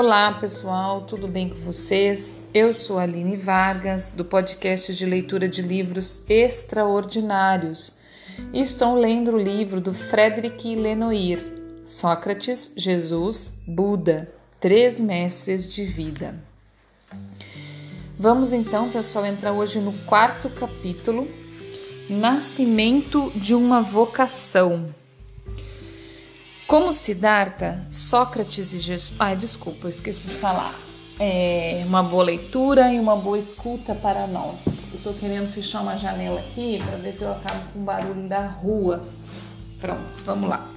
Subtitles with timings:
[0.00, 2.46] Olá pessoal, tudo bem com vocês?
[2.54, 7.98] Eu sou Aline Vargas, do podcast de leitura de livros extraordinários
[8.52, 11.40] e estou lendo o livro do Frederic Lenoir,
[11.84, 16.36] Sócrates, Jesus, Buda, Três Mestres de Vida.
[18.16, 21.26] Vamos então, pessoal, entrar hoje no quarto capítulo,
[22.08, 24.86] Nascimento de uma Vocação.
[26.68, 29.16] Como Siddhartha, Sócrates e Jesus.
[29.18, 30.74] Ai, desculpa, eu esqueci de falar.
[31.18, 34.66] É uma boa leitura e uma boa escuta para nós.
[34.92, 38.28] Eu tô querendo fechar uma janela aqui para ver se eu acabo com o barulho
[38.28, 39.02] da rua.
[39.80, 40.68] Pronto, vamos lá.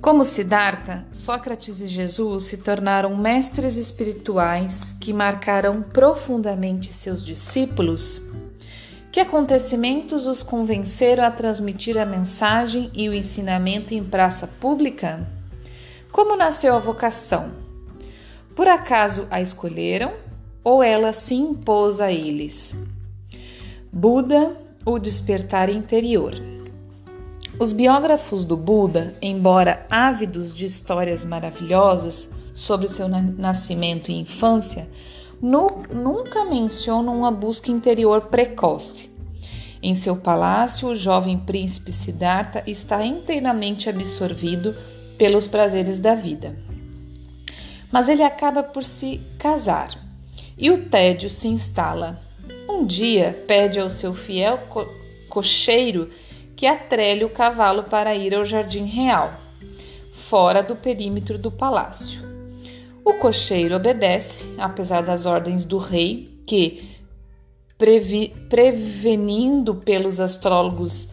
[0.00, 8.22] Como Siddhartha, Sócrates e Jesus se tornaram mestres espirituais que marcaram profundamente seus discípulos
[9.12, 15.26] que acontecimentos os convenceram a transmitir a mensagem e o ensinamento em praça pública?
[16.12, 17.50] Como nasceu a vocação?
[18.54, 20.12] Por acaso a escolheram
[20.62, 22.74] ou ela se impôs a eles?
[23.92, 26.34] Buda, o despertar interior.
[27.58, 34.88] Os biógrafos do Buda, embora ávidos de histórias maravilhosas sobre seu nascimento e infância,
[35.42, 39.10] nunca mencionam uma busca interior precoce.
[39.82, 44.74] Em seu palácio, o jovem príncipe Siddhartha está inteiramente absorvido
[45.16, 46.54] pelos prazeres da vida.
[47.90, 49.90] Mas ele acaba por se casar
[50.56, 52.20] e o tédio se instala.
[52.68, 54.86] Um dia pede ao seu fiel co
[55.28, 56.10] cocheiro
[56.54, 59.32] que atrelhe o cavalo para ir ao jardim real,
[60.12, 62.29] fora do perímetro do palácio.
[63.10, 66.96] O cocheiro obedece, apesar das ordens do rei, que,
[67.76, 71.08] previ, prevenindo pelos astrólogos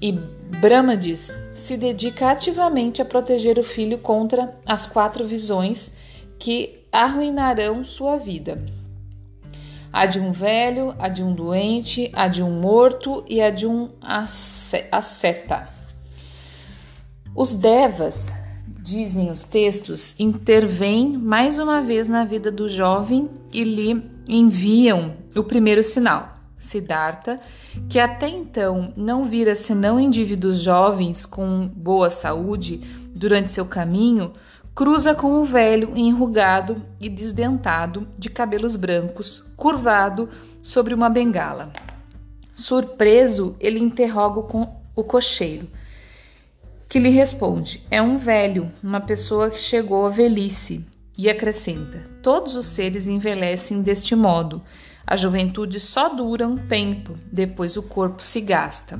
[0.00, 5.90] e brahmades, se dedica ativamente a proteger o filho contra as quatro visões
[6.38, 8.64] que arruinarão sua vida.
[9.92, 13.66] A de um velho, a de um doente, a de um morto e a de
[13.66, 15.68] um asceta.
[17.34, 18.43] Os devas
[18.84, 25.42] dizem os textos, intervêm mais uma vez na vida do jovem e lhe enviam o
[25.42, 26.34] primeiro sinal.
[26.58, 27.40] Siddhartha,
[27.88, 32.82] que até então não vira senão indivíduos jovens com boa saúde
[33.14, 34.34] durante seu caminho,
[34.74, 40.28] cruza com um velho enrugado e desdentado, de cabelos brancos, curvado
[40.62, 41.72] sobre uma bengala.
[42.52, 44.40] Surpreso, ele interroga
[44.94, 45.68] o cocheiro
[46.88, 50.84] que lhe responde: É um velho, uma pessoa que chegou à velhice.
[51.16, 54.62] E acrescenta: Todos os seres envelhecem deste modo.
[55.06, 58.98] A juventude só dura um tempo, depois o corpo se gasta.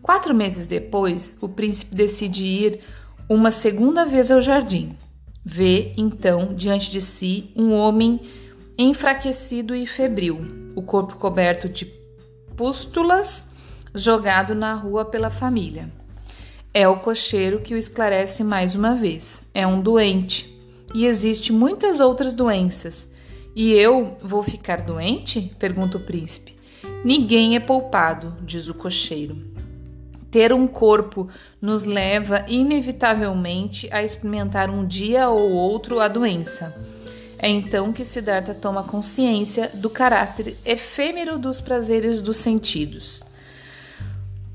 [0.00, 2.80] Quatro meses depois, o príncipe decide ir
[3.28, 4.96] uma segunda vez ao jardim.
[5.44, 8.20] Vê, então, diante de si um homem
[8.78, 11.84] enfraquecido e febril, o corpo coberto de
[12.56, 13.44] pústulas,
[13.94, 15.90] jogado na rua pela família.
[16.72, 19.40] É o cocheiro que o esclarece mais uma vez.
[19.54, 20.56] É um doente.
[20.94, 23.08] E existe muitas outras doenças.
[23.54, 25.50] E eu vou ficar doente?
[25.58, 26.54] pergunta o príncipe.
[27.04, 29.36] Ninguém é poupado, diz o cocheiro.
[30.30, 31.28] Ter um corpo
[31.60, 36.74] nos leva inevitavelmente a experimentar um dia ou outro a doença.
[37.38, 43.22] É então que Siddhartha toma consciência do caráter efêmero dos prazeres dos sentidos.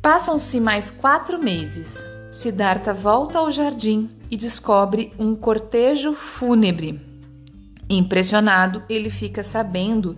[0.04, 2.06] Passam-se mais quatro meses.
[2.30, 7.00] Siddhartha volta ao jardim e descobre um cortejo fúnebre.
[7.90, 10.18] Impressionado, ele fica sabendo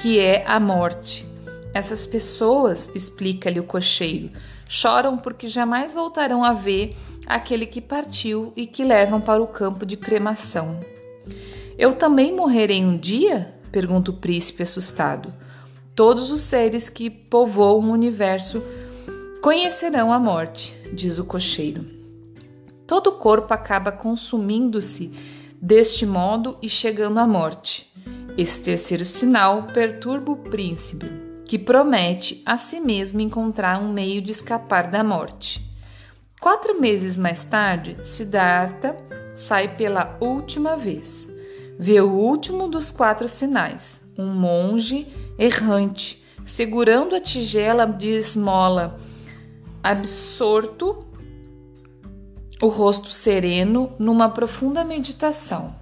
[0.00, 1.26] que é a morte.
[1.74, 4.30] Essas pessoas, explica-lhe o cocheiro,
[4.66, 9.84] choram porque jamais voltarão a ver aquele que partiu e que levam para o campo
[9.84, 10.80] de cremação.
[11.76, 13.54] Eu também morrerei um dia?
[13.70, 15.30] pergunta o príncipe assustado.
[15.94, 18.62] Todos os seres que povoam o universo
[19.46, 21.84] Conhecerão a morte, diz o cocheiro.
[22.84, 25.12] Todo o corpo acaba consumindo-se
[25.62, 27.88] deste modo e chegando à morte.
[28.36, 31.06] Esse terceiro sinal perturba o príncipe,
[31.44, 35.62] que promete a si mesmo encontrar um meio de escapar da morte.
[36.40, 38.96] Quatro meses mais tarde, Siddhartha
[39.36, 41.30] sai pela última vez.
[41.78, 45.06] Vê o último dos quatro sinais: um monge
[45.38, 48.98] errante segurando a tigela de esmola
[49.90, 51.06] absorto,
[52.60, 55.74] o rosto sereno, numa profunda meditação.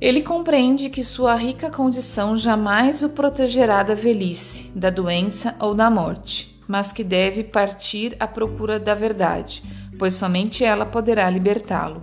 [0.00, 5.90] Ele compreende que sua rica condição jamais o protegerá da velhice, da doença ou da
[5.90, 9.62] morte, mas que deve partir à procura da verdade,
[9.98, 12.02] pois somente ela poderá libertá-lo.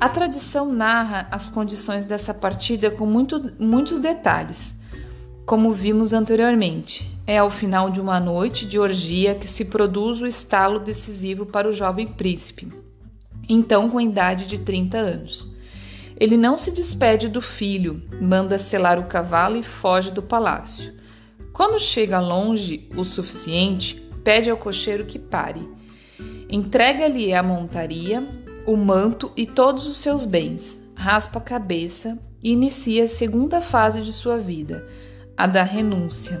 [0.00, 4.74] A tradição narra as condições dessa partida com muito, muitos detalhes,
[5.44, 7.10] como vimos anteriormente.
[7.26, 11.68] É ao final de uma noite de orgia que se produz o estalo decisivo para
[11.68, 12.68] o jovem príncipe,
[13.48, 15.48] então com idade de 30 anos.
[16.18, 20.92] Ele não se despede do filho, manda selar o cavalo e foge do palácio.
[21.52, 25.66] Quando chega longe o suficiente, pede ao cocheiro que pare.
[26.48, 28.26] Entrega-lhe a montaria,
[28.66, 34.02] o manto e todos os seus bens, raspa a cabeça e inicia a segunda fase
[34.02, 34.86] de sua vida,
[35.40, 36.38] a da renúncia.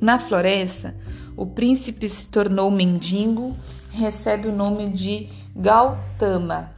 [0.00, 0.94] Na floresta,
[1.36, 3.56] o príncipe se tornou mendigo,
[3.90, 6.70] recebe o nome de Gautama,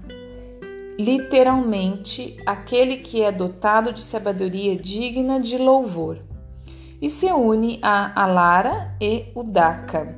[0.99, 6.21] literalmente aquele que é dotado de sabedoria digna de louvor,
[7.03, 10.17] e se une a Alara e Udaka,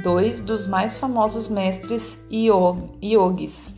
[0.00, 3.74] dois dos mais famosos mestres yogis.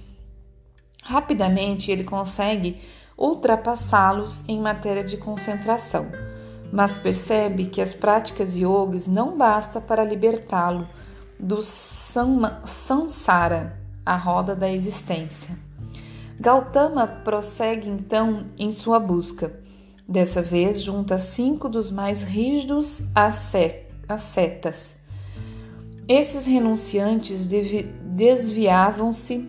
[1.03, 2.79] Rapidamente ele consegue
[3.17, 6.28] ultrapassá-los em matéria de concentração
[6.73, 10.89] mas percebe que as práticas yogis não basta para libertá-lo
[11.39, 15.57] do samsara, a roda da existência.
[16.39, 19.53] Gautama prossegue então em sua busca.
[20.07, 23.03] Dessa vez junta cinco dos mais rígidos
[24.09, 24.99] ascetas.
[26.09, 27.47] Esses renunciantes
[28.03, 29.47] desviavam-se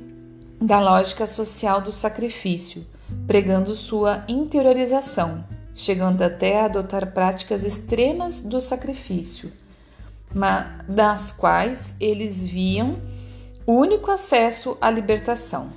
[0.61, 2.85] da lógica social do sacrifício,
[3.25, 5.45] pregando sua interiorização
[5.79, 9.49] chegando até a adotar práticas extremas do sacrifício,
[10.89, 13.01] das quais eles viam
[13.65, 15.69] o único acesso à libertação.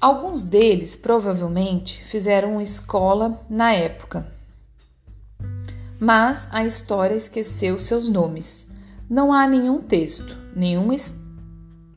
[0.00, 4.26] Alguns deles provavelmente fizeram escola na época,
[6.00, 8.70] mas a história esqueceu seus nomes.
[9.08, 10.94] Não há nenhum texto, nenhuma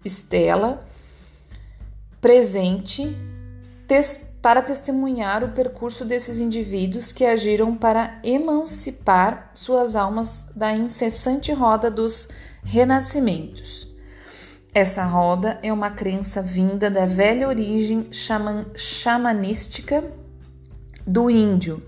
[0.03, 0.81] estela
[2.19, 3.15] presente
[4.41, 11.91] para testemunhar o percurso desses indivíduos que agiram para emancipar suas almas da incessante roda
[11.91, 12.27] dos
[12.63, 13.87] renascimentos.
[14.73, 20.03] Essa roda é uma crença vinda da velha origem xaman, xamanística
[21.05, 21.85] do índio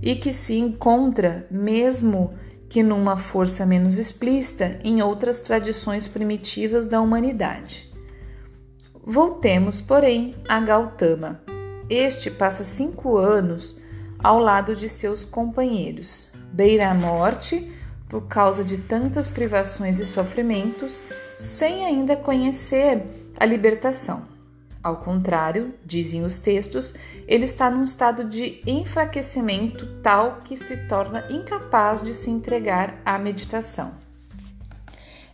[0.00, 2.32] e que se encontra, mesmo
[2.68, 7.92] que numa força menos explícita, em outras tradições primitivas da humanidade.
[9.04, 11.51] Voltemos, porém, a Gautama.
[11.94, 13.76] Este passa cinco anos
[14.18, 17.70] ao lado de seus companheiros, beira a morte
[18.08, 21.04] por causa de tantas privações e sofrimentos,
[21.34, 23.04] sem ainda conhecer
[23.38, 24.22] a libertação.
[24.82, 26.94] Ao contrário, dizem os textos,
[27.28, 33.18] ele está num estado de enfraquecimento tal que se torna incapaz de se entregar à
[33.18, 34.00] meditação.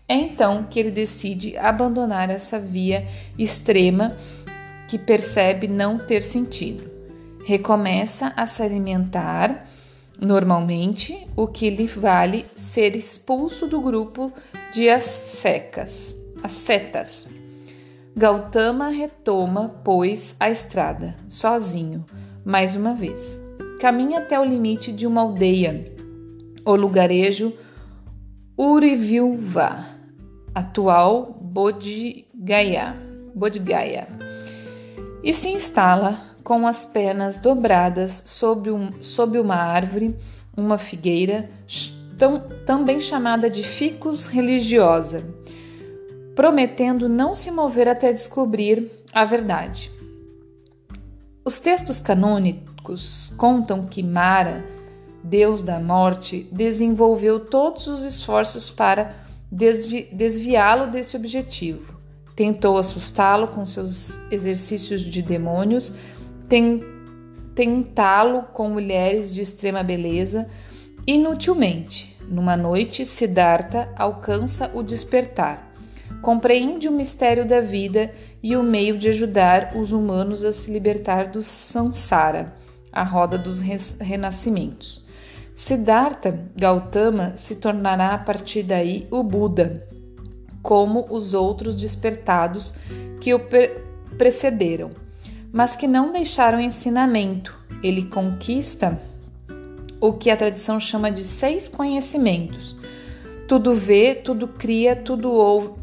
[0.08, 3.06] É então que ele decide abandonar essa via
[3.36, 4.16] extrema
[4.88, 6.90] que percebe não ter sentido.
[7.44, 9.66] Recomeça a se alimentar
[10.20, 14.32] normalmente, o que lhe vale ser expulso do grupo
[14.72, 17.28] de assecas, ascetas.
[18.16, 22.04] Gautama retoma, pois, a estrada, sozinho,
[22.44, 23.40] mais uma vez.
[23.80, 25.92] Caminha até o limite de uma aldeia,
[26.64, 27.52] o lugarejo
[28.56, 29.86] Urivilva,
[30.52, 32.94] atual Bodhgaya.
[33.32, 34.08] Bodhgaya
[35.28, 40.16] e se instala com as pernas dobradas sobre, um, sobre uma árvore,
[40.56, 41.50] uma figueira,
[42.16, 45.22] tão, também chamada de ficus religiosa,
[46.34, 49.90] prometendo não se mover até descobrir a verdade.
[51.44, 54.64] Os textos canônicos contam que Mara,
[55.22, 59.14] deus da morte, desenvolveu todos os esforços para
[59.52, 61.97] desvi desviá-lo desse objetivo
[62.38, 65.92] tentou assustá-lo com seus exercícios de demônios,
[67.52, 70.48] tentá-lo com mulheres de extrema beleza.
[71.04, 75.68] Inutilmente, numa noite, Siddhartha alcança o despertar,
[76.22, 81.26] compreende o mistério da vida e o meio de ajudar os humanos a se libertar
[81.26, 82.54] do samsara,
[82.92, 85.04] a roda dos renascimentos.
[85.56, 89.88] Siddhartha Gautama se tornará a partir daí o Buda,
[90.62, 92.74] como os outros despertados
[93.20, 93.40] que o
[94.16, 94.90] precederam,
[95.52, 97.56] mas que não deixaram ensinamento.
[97.82, 99.00] Ele conquista
[100.00, 102.76] o que a tradição chama de seis conhecimentos:
[103.46, 105.74] tudo vê, tudo cria, tudo ouve,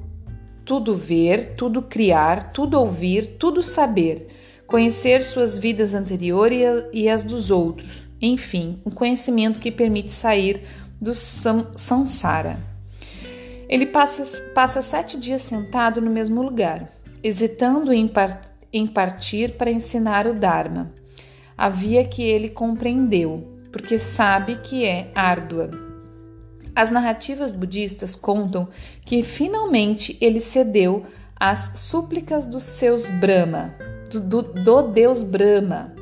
[0.66, 4.28] tudo ver, tudo criar, tudo ouvir, tudo saber,
[4.66, 8.04] conhecer suas vidas anteriores e as dos outros.
[8.22, 10.64] Enfim, um conhecimento que permite sair
[11.00, 12.75] do samsara.
[13.68, 16.90] Ele passa, passa sete dias sentado no mesmo lugar,
[17.24, 18.40] hesitando em, par,
[18.72, 20.92] em partir para ensinar o Dharma.
[21.58, 25.70] Havia que ele compreendeu, porque sabe que é árdua.
[26.76, 28.68] As narrativas budistas contam
[29.06, 31.06] que finalmente ele cedeu
[31.36, 33.74] às súplicas dos seus Brahma,
[34.12, 35.94] do, do, do deus Brahma,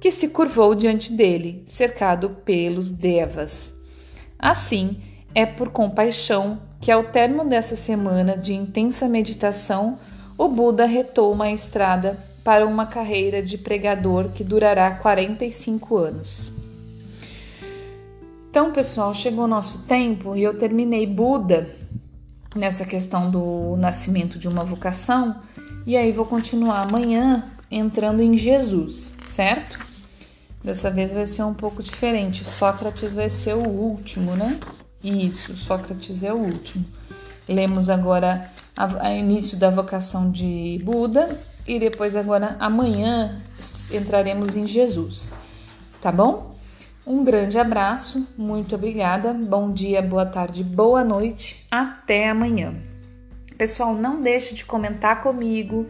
[0.00, 3.78] que se curvou diante dele, cercado pelos devas.
[4.38, 5.00] Assim,
[5.34, 9.98] é por compaixão que, ao término dessa semana de intensa meditação,
[10.36, 16.52] o Buda retoma a estrada para uma carreira de pregador que durará 45 anos.
[18.48, 21.70] Então, pessoal, chegou o nosso tempo e eu terminei Buda
[22.56, 25.36] nessa questão do nascimento de uma vocação,
[25.86, 29.78] e aí vou continuar amanhã entrando em Jesus, certo?
[30.64, 32.44] Dessa vez vai ser um pouco diferente.
[32.44, 34.58] Sócrates vai ser o último, né?
[35.02, 36.84] Isso, Sócrates é o último.
[37.48, 43.40] Lemos agora a, início da vocação de Buda e depois agora amanhã
[43.90, 45.34] entraremos em Jesus.
[46.00, 46.54] Tá bom?
[47.06, 49.32] Um grande abraço, muito obrigada.
[49.32, 51.66] Bom dia, boa tarde, boa noite.
[51.70, 52.74] Até amanhã.
[53.56, 55.86] Pessoal, não deixe de comentar comigo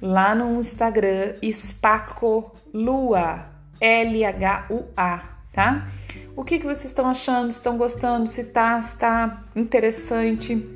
[0.00, 5.88] lá no Instagram Spaco Lua, L-H-U-A, tá?
[6.36, 7.48] O que, que vocês estão achando?
[7.48, 8.26] Estão gostando?
[8.26, 10.68] Se tá, está interessante?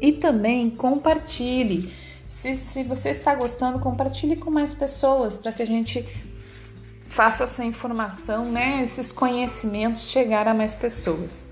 [0.00, 1.92] E também compartilhe.
[2.26, 6.06] Se, se você está gostando, compartilhe com mais pessoas para que a gente
[7.06, 11.46] faça essa informação, né, esses conhecimentos chegar a mais pessoas.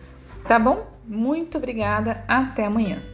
[0.47, 0.87] Tá bom?
[1.07, 3.12] Muito obrigada, até amanhã.